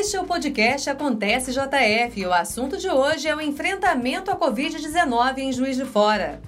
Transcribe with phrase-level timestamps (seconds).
[0.00, 5.36] Este é o podcast Acontece JF o assunto de hoje é o enfrentamento à Covid-19
[5.36, 6.40] em Juiz de Fora.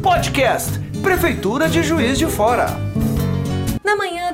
[0.00, 2.87] Podcast Prefeitura de Juiz de Fora.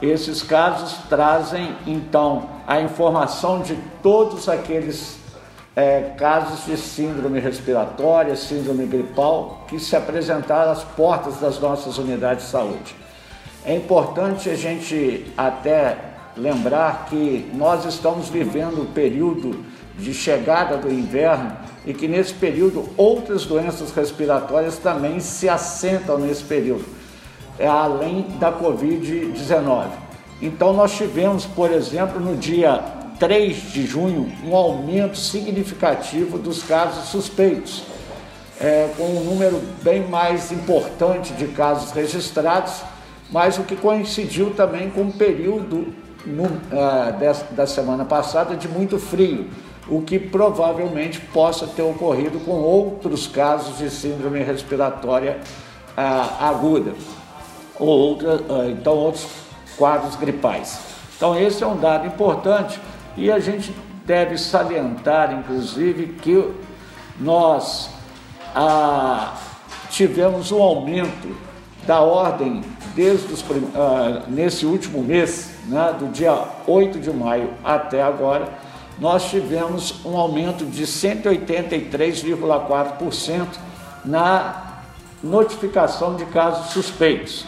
[0.00, 5.18] Esses casos trazem, então, a informação de todos aqueles
[5.74, 12.44] é, casos de síndrome respiratória, síndrome gripal, que se apresentaram às portas das nossas unidades
[12.44, 12.94] de saúde.
[13.64, 15.96] É importante a gente até
[16.36, 19.64] lembrar que nós estamos vivendo o período
[19.98, 26.44] de chegada do inverno e que nesse período outras doenças respiratórias também se assentam nesse
[26.44, 26.95] período
[27.64, 29.86] além da Covid-19.
[30.40, 32.82] Então, nós tivemos, por exemplo, no dia
[33.18, 37.84] 3 de junho, um aumento significativo dos casos suspeitos,
[38.60, 42.82] é, com um número bem mais importante de casos registrados,
[43.30, 45.94] mas o que coincidiu também com o período
[46.26, 49.48] no, uh, da semana passada de muito frio,
[49.88, 55.38] o que provavelmente possa ter ocorrido com outros casos de síndrome respiratória
[55.96, 56.92] uh, aguda
[57.78, 59.26] ou outra, ah, então outros
[59.76, 60.78] quadros gripais.
[61.16, 62.80] Então esse é um dado importante
[63.16, 63.74] e a gente
[64.04, 66.50] deve salientar, inclusive, que
[67.18, 67.90] nós
[68.54, 69.34] ah,
[69.90, 71.34] tivemos um aumento
[71.86, 72.62] da ordem
[72.94, 73.42] desde os,
[73.74, 78.48] ah, nesse último mês, né, do dia 8 de maio até agora,
[78.98, 83.46] nós tivemos um aumento de 183,4%
[84.04, 84.80] na
[85.22, 87.46] notificação de casos suspeitos.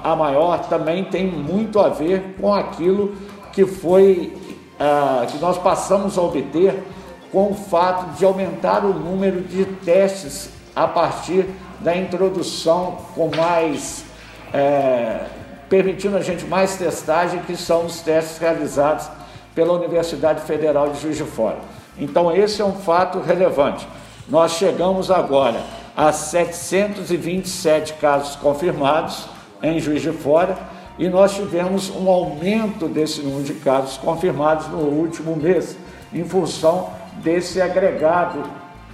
[0.02, 3.14] a maior também tem muito a ver com aquilo
[3.52, 4.36] que foi
[4.78, 6.82] ah, que nós passamos a obter
[7.30, 11.46] com o fato de aumentar o número de testes a partir
[11.80, 14.04] da introdução com mais,
[14.52, 15.24] é,
[15.68, 19.08] permitindo a gente mais testagem, que são os testes realizados
[19.54, 21.58] pela Universidade Federal de Juiz de Fora.
[21.98, 23.86] Então, esse é um fato relevante.
[24.28, 25.60] Nós chegamos agora
[25.96, 29.26] a 727 casos confirmados
[29.62, 30.56] em Juiz de Fora
[30.98, 35.76] e nós tivemos um aumento desse número de casos confirmados no último mês,
[36.12, 36.90] em função
[37.22, 38.42] desse agregado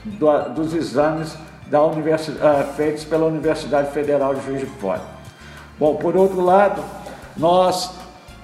[0.05, 5.03] do, dos exames da universidade, uh, feitos pela Universidade Federal de Juiz de Fora.
[5.79, 6.83] Bom, por outro lado,
[7.37, 7.91] nós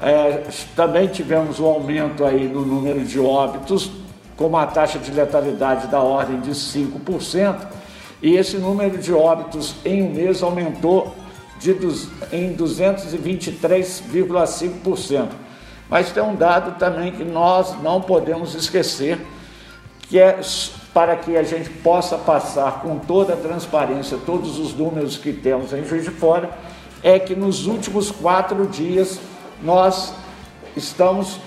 [0.02, 0.42] é,
[0.74, 3.92] também tivemos um aumento aí no número de óbitos,
[4.36, 7.68] com uma taxa de letalidade da ordem de 5%,
[8.20, 11.14] e esse número de óbitos em um mês aumentou
[11.58, 11.70] de,
[12.32, 15.28] em 223,5%.
[15.88, 19.20] Mas tem um dado também que nós não podemos esquecer,
[20.08, 20.40] que é
[20.92, 25.72] para que a gente possa passar com toda a transparência todos os números que temos
[25.72, 26.50] em Juiz de Fora,
[27.02, 29.18] é que nos últimos quatro dias
[29.62, 30.14] nós
[30.76, 31.38] estamos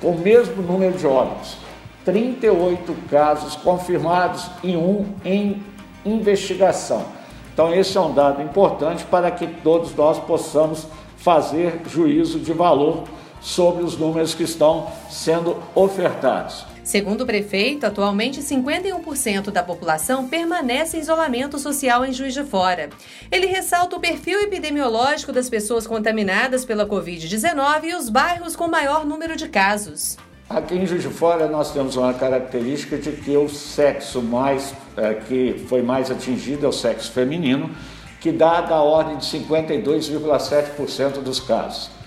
[0.00, 1.56] com o mesmo número de óbitos,
[2.04, 5.62] 38 casos confirmados e um em
[6.04, 7.04] investigação.
[7.52, 10.86] Então, esse é um dado importante para que todos nós possamos
[11.16, 13.04] fazer juízo de valor
[13.40, 16.64] sobre os números que estão sendo ofertados.
[16.88, 22.88] Segundo o prefeito, atualmente 51% da população permanece em isolamento social em Juiz de Fora.
[23.30, 29.04] Ele ressalta o perfil epidemiológico das pessoas contaminadas pela Covid-19 e os bairros com maior
[29.04, 30.16] número de casos.
[30.48, 35.12] Aqui em Juiz de Fora nós temos uma característica de que o sexo mais é,
[35.12, 37.70] que foi mais atingido é o sexo feminino,
[38.18, 41.97] que dá da ordem de 52,7% dos casos.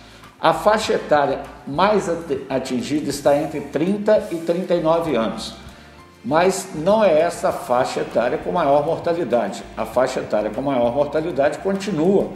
[0.41, 2.09] A faixa etária mais
[2.49, 5.53] atingida está entre 30 e 39 anos,
[6.25, 9.63] mas não é essa faixa etária com maior mortalidade.
[9.77, 12.29] A faixa etária com maior mortalidade continua,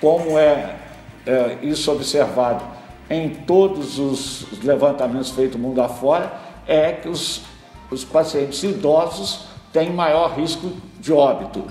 [0.00, 0.74] como é,
[1.24, 2.64] é isso observado
[3.08, 6.32] em todos os levantamentos feitos mundo afora,
[6.66, 7.42] é que os,
[7.92, 11.64] os pacientes idosos têm maior risco de óbito.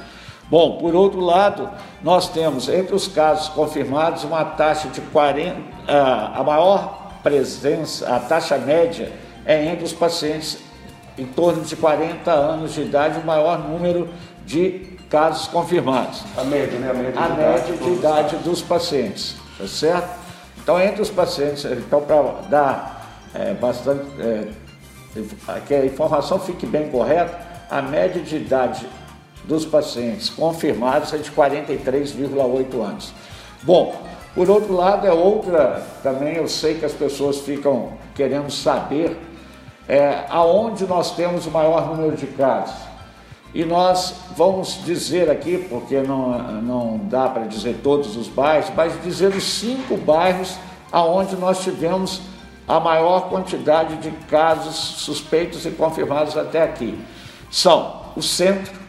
[0.51, 1.69] Bom, por outro lado,
[2.01, 8.57] nós temos entre os casos confirmados uma taxa de 40, a maior presença, a taxa
[8.57, 9.11] média
[9.45, 10.59] é entre os pacientes
[11.17, 14.09] em torno de 40 anos de idade, o maior número
[14.45, 16.23] de casos confirmados.
[16.37, 16.89] A média, né?
[16.89, 20.09] A média, a de, média idade, de idade dos pacientes, tá certo?
[20.63, 23.01] Então, entre os pacientes, então, para dar
[23.33, 24.05] é, bastante.
[24.19, 24.47] É,
[25.67, 27.37] que a informação fique bem correta,
[27.69, 28.87] a média de idade
[29.43, 33.13] dos pacientes confirmados é de 43,8 anos.
[33.63, 34.01] Bom,
[34.33, 39.17] por outro lado, é outra, também eu sei que as pessoas ficam querendo saber
[39.87, 42.75] é, aonde nós temos o maior número de casos.
[43.53, 48.93] E nós vamos dizer aqui, porque não, não dá para dizer todos os bairros, mas
[49.03, 50.55] dizer os cinco bairros
[50.89, 52.21] aonde nós tivemos
[52.65, 56.97] a maior quantidade de casos suspeitos e confirmados até aqui.
[57.49, 58.79] São o centro,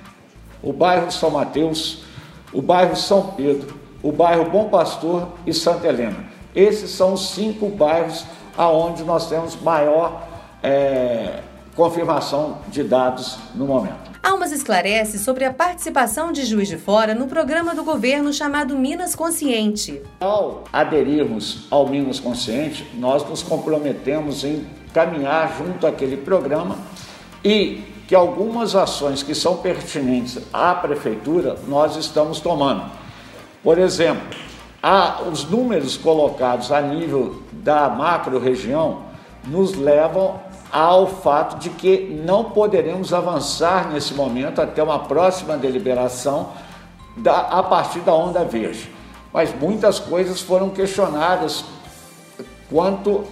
[0.62, 2.04] o bairro São Mateus,
[2.52, 6.25] o bairro São Pedro, o bairro Bom Pastor e Santa Helena.
[6.54, 8.25] Esses são os cinco bairros
[8.56, 10.28] aonde nós temos maior
[10.62, 11.40] é,
[11.75, 14.12] confirmação de dados no momento.
[14.22, 19.14] Almas esclarece sobre a participação de Juiz de Fora no programa do governo chamado Minas
[19.14, 20.00] Consciente.
[20.20, 24.64] Ao aderirmos ao Minas Consciente, nós nos comprometemos em
[24.94, 26.76] caminhar junto àquele programa
[27.44, 33.01] e que algumas ações que são pertinentes à prefeitura nós estamos tomando.
[33.62, 34.36] Por exemplo,
[35.30, 39.02] os números colocados a nível da macro-região
[39.46, 40.40] nos levam
[40.72, 46.50] ao fato de que não poderemos avançar nesse momento até uma próxima deliberação
[47.16, 48.90] da, a partir da onda verde.
[49.32, 51.64] Mas muitas coisas foram questionadas
[52.70, 53.24] quanto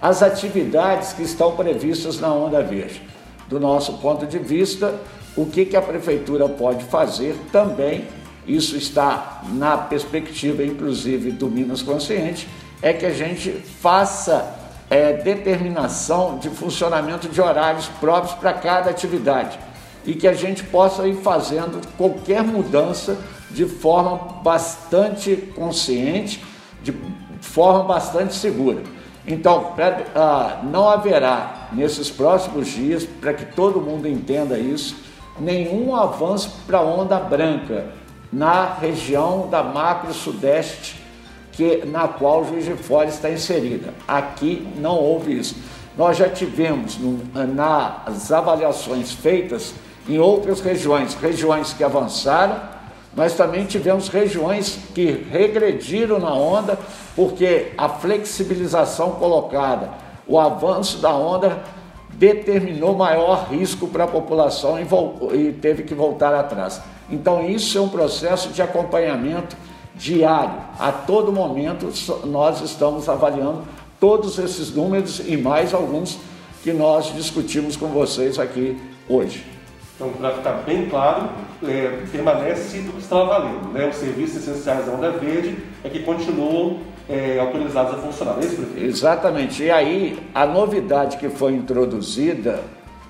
[0.00, 3.02] às atividades que estão previstas na onda verde.
[3.48, 4.94] Do nosso ponto de vista,
[5.36, 8.06] o que, que a prefeitura pode fazer também,
[8.48, 12.48] isso está na perspectiva, inclusive, do Minas Consciente,
[12.80, 14.56] é que a gente faça
[14.88, 19.58] é, determinação de funcionamento de horários próprios para cada atividade
[20.06, 23.18] e que a gente possa ir fazendo qualquer mudança
[23.50, 26.42] de forma bastante consciente,
[26.82, 26.94] de
[27.42, 28.82] forma bastante segura.
[29.26, 34.96] Então, pra, ah, não haverá nesses próximos dias, para que todo mundo entenda isso,
[35.38, 37.97] nenhum avanço para a onda branca
[38.32, 41.00] na região da macro sudeste
[41.52, 43.92] que, na qual Juiz de Fora está inserida.
[44.06, 45.56] Aqui não houve isso.
[45.96, 49.74] Nós já tivemos no, nas avaliações feitas
[50.08, 52.56] em outras regiões, regiões que avançaram,
[53.14, 56.78] mas também tivemos regiões que regrediram na onda,
[57.16, 59.90] porque a flexibilização colocada,
[60.26, 61.60] o avanço da onda
[62.12, 64.86] determinou maior risco para a população e,
[65.36, 66.80] e teve que voltar atrás.
[67.10, 69.56] Então, isso é um processo de acompanhamento
[69.94, 70.60] diário.
[70.78, 71.90] A todo momento
[72.24, 73.64] nós estamos avaliando
[73.98, 76.18] todos esses números e mais alguns
[76.62, 78.78] que nós discutimos com vocês aqui
[79.08, 79.44] hoje.
[79.96, 81.28] Então, para ficar bem claro,
[81.66, 83.72] é, permanece o que estava valendo.
[83.72, 83.88] Né?
[83.88, 86.78] Os serviços essenciais da Onda Verde é que continuam
[87.08, 88.36] é, autorizados a funcionar.
[88.40, 88.86] É isso, prefeito?
[88.86, 89.62] Exatamente.
[89.64, 92.62] E aí, a novidade que foi introduzida,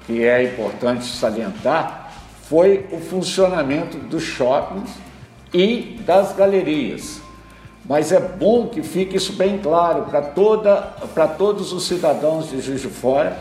[0.06, 2.07] que é importante salientar,
[2.48, 4.90] foi o funcionamento dos shoppings
[5.52, 7.20] e das galerias.
[7.84, 10.06] Mas é bom que fique isso bem claro
[11.14, 13.38] para todos os cidadãos de Juiz de Fora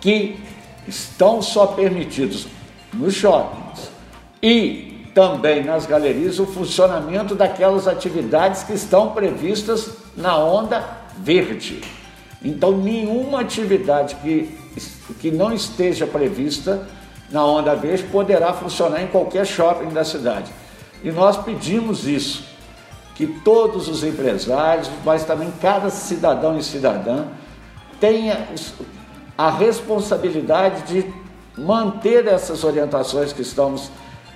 [0.00, 0.38] que
[0.86, 2.46] estão só permitidos
[2.92, 3.90] nos shoppings
[4.42, 10.84] e também nas galerias o funcionamento daquelas atividades que estão previstas na onda
[11.18, 11.80] verde.
[12.44, 14.54] Então, nenhuma atividade que,
[15.20, 16.86] que não esteja prevista
[17.30, 20.52] na onda verde poderá funcionar em qualquer shopping da cidade.
[21.02, 22.44] E nós pedimos isso,
[23.14, 27.26] que todos os empresários, mas também cada cidadão e cidadã,
[27.98, 28.46] tenha
[29.36, 31.14] a responsabilidade de
[31.56, 33.90] manter essas orientações que estamos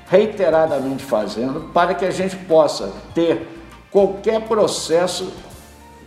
[0.09, 3.47] reiteradamente fazendo, para que a gente possa ter
[3.91, 5.33] qualquer processo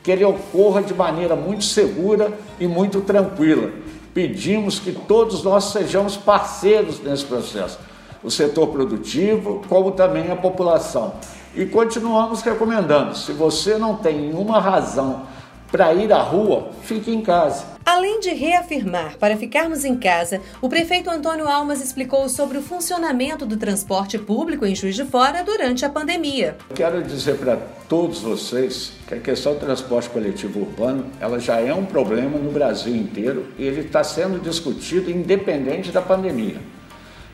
[0.03, 3.71] que ele ocorra de maneira muito segura e muito tranquila.
[4.13, 7.79] Pedimos que todos nós sejamos parceiros nesse processo
[8.23, 11.15] o setor produtivo, como também a população.
[11.55, 15.23] E continuamos recomendando: se você não tem nenhuma razão
[15.71, 17.72] para ir à rua, fique em casa.
[17.85, 23.45] Além de reafirmar para ficarmos em casa, o prefeito Antônio Almas explicou sobre o funcionamento
[23.45, 26.57] do transporte público em Juiz de Fora durante a pandemia.
[26.73, 27.57] Quero dizer para
[27.89, 32.51] todos vocês que a questão do transporte coletivo urbano ela já é um problema no
[32.51, 36.73] Brasil inteiro e ele está sendo discutido independente da pandemia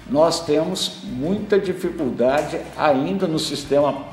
[0.10, 4.04] nós temos muita dificuldade ainda no sistema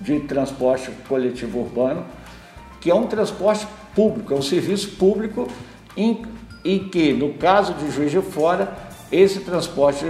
[0.00, 2.06] de transporte coletivo urbano,
[2.80, 5.46] que é um transporte público, é um serviço público
[5.96, 8.72] e que, no caso de Juiz de Fora,
[9.10, 10.06] esse transporte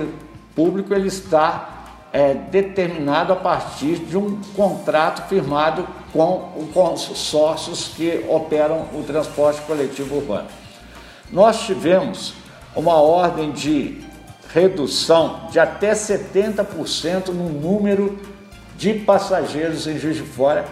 [0.55, 1.73] público ele está
[2.13, 9.63] é, determinado a partir de um contrato firmado com os consórcios que operam o transporte
[9.63, 10.49] coletivo urbano.
[11.31, 12.35] Nós tivemos
[12.77, 14.05] uma ordem de
[14.53, 18.19] redução de até 70% no número
[18.77, 20.67] de passageiros em Juiz de Fora,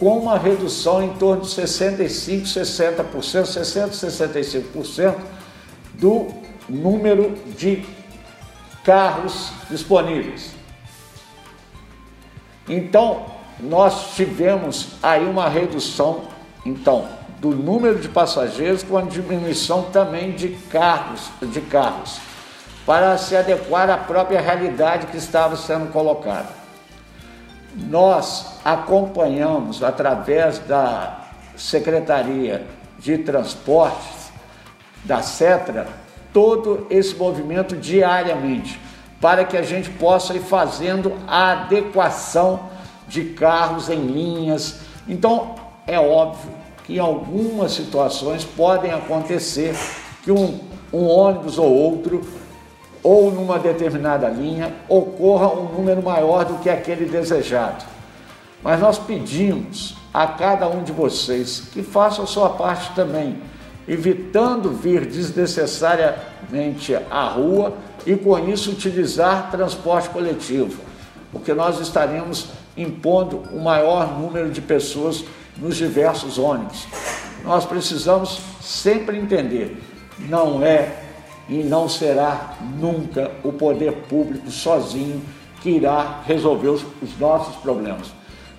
[0.00, 5.14] com uma redução em torno de 65%, 60%, 60%, 65%
[5.92, 6.28] do
[6.66, 7.84] número de
[8.82, 10.52] carros disponíveis.
[12.66, 13.26] Então,
[13.60, 16.22] nós tivemos aí uma redução,
[16.64, 17.06] então,
[17.38, 22.18] do número de passageiros com a diminuição também de carros, de carros,
[22.86, 26.59] para se adequar à própria realidade que estava sendo colocada.
[27.74, 31.20] Nós acompanhamos através da
[31.56, 32.66] Secretaria
[32.98, 34.30] de Transportes
[35.04, 35.86] da CETRA
[36.32, 38.78] todo esse movimento diariamente
[39.20, 42.60] para que a gente possa ir fazendo a adequação
[43.06, 44.80] de carros em linhas.
[45.06, 45.54] Então,
[45.86, 46.50] é óbvio
[46.84, 49.76] que em algumas situações podem acontecer
[50.22, 50.60] que um,
[50.92, 52.22] um ônibus ou outro,
[53.02, 57.84] ou numa determinada linha, ocorra um número maior do que aquele desejado.
[58.62, 63.38] Mas nós pedimos a cada um de vocês que faça a sua parte também,
[63.88, 67.74] evitando vir desnecessariamente à rua
[68.06, 70.82] e com isso utilizar transporte coletivo,
[71.32, 75.24] porque nós estaremos impondo o um maior número de pessoas
[75.56, 76.86] nos diversos ônibus.
[77.44, 79.82] Nós precisamos sempre entender,
[80.18, 81.09] não é
[81.50, 85.20] e não será nunca o poder público sozinho
[85.60, 88.12] que irá resolver os, os nossos problemas.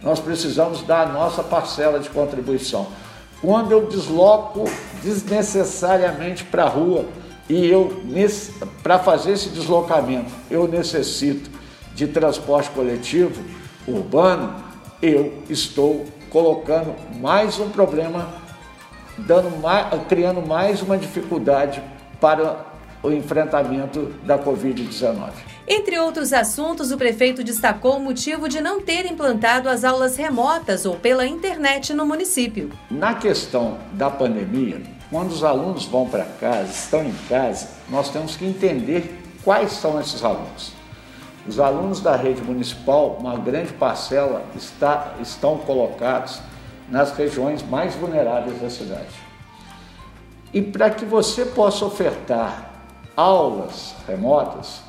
[0.03, 2.87] Nós precisamos dar a nossa parcela de contribuição.
[3.41, 4.65] Quando eu desloco
[5.01, 7.05] desnecessariamente para a rua,
[7.49, 8.01] e eu,
[8.83, 11.49] para fazer esse deslocamento, eu necessito
[11.95, 13.41] de transporte coletivo
[13.87, 14.53] urbano,
[15.01, 18.29] eu estou colocando mais um problema,
[19.17, 21.81] dando mais, criando mais uma dificuldade
[22.19, 22.70] para
[23.03, 25.31] o enfrentamento da Covid-19.
[25.67, 30.85] Entre outros assuntos, o prefeito destacou o motivo de não ter implantado as aulas remotas
[30.85, 32.71] ou pela internet no município.
[32.89, 38.35] Na questão da pandemia, quando os alunos vão para casa, estão em casa, nós temos
[38.35, 40.73] que entender quais são esses alunos.
[41.47, 46.39] Os alunos da rede municipal, uma grande parcela, está, estão colocados
[46.89, 49.09] nas regiões mais vulneráveis da cidade.
[50.53, 52.70] E para que você possa ofertar
[53.21, 54.81] aulas remotas,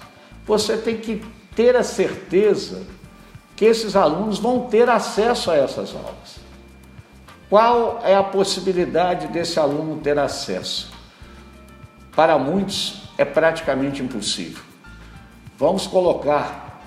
[0.46, 1.22] você tem que
[1.54, 2.82] ter a certeza
[3.54, 6.40] que esses alunos vão ter acesso a essas aulas.
[7.50, 10.90] Qual é a possibilidade desse aluno ter acesso?
[12.16, 14.62] Para muitos é praticamente impossível.
[15.58, 16.80] Vamos colocar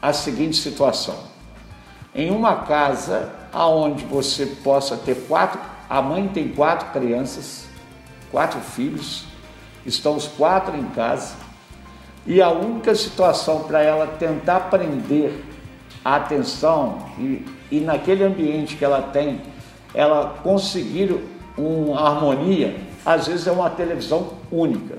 [0.00, 1.16] a seguinte situação:
[2.12, 7.66] em uma casa aonde você possa ter quatro, a mãe tem quatro crianças,
[8.30, 9.31] quatro filhos,
[9.84, 11.34] estão os quatro em casa,
[12.26, 15.44] e a única situação para ela tentar aprender
[16.04, 19.40] a atenção e, e naquele ambiente que ela tem,
[19.94, 21.16] ela conseguir
[21.56, 24.98] uma harmonia, às vezes é uma televisão única.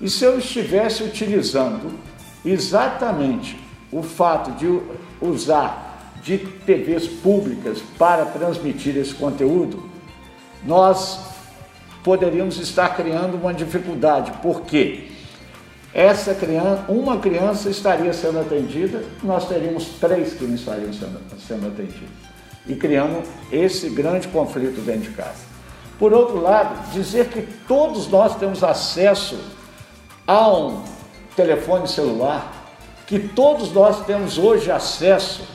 [0.00, 1.98] E se eu estivesse utilizando
[2.44, 3.58] exatamente
[3.90, 4.80] o fato de
[5.20, 9.88] usar de TVs públicas para transmitir esse conteúdo,
[10.64, 11.20] nós
[12.06, 14.30] poderíamos estar criando uma dificuldade.
[14.40, 15.08] Por quê?
[15.96, 21.68] essa criança, uma criança estaria sendo atendida, nós teríamos três que não estariam sendo, sendo
[21.68, 22.10] atendidos.
[22.66, 25.46] E criando esse grande conflito dentro de casa.
[25.98, 29.38] Por outro lado, dizer que todos nós temos acesso
[30.26, 30.84] a um
[31.34, 32.52] telefone celular,
[33.06, 35.48] que todos nós temos hoje acesso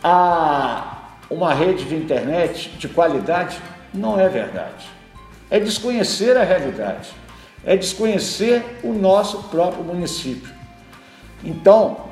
[0.00, 3.60] a uma rede de internet de qualidade,
[3.92, 5.01] não é verdade.
[5.52, 7.22] É desconhecer a realidade
[7.64, 10.52] é desconhecer o nosso próprio município.
[11.44, 12.08] Então,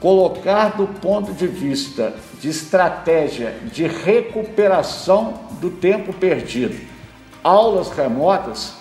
[0.00, 6.78] colocar do ponto de vista de estratégia de recuperação do tempo perdido,
[7.42, 8.74] aulas remotas,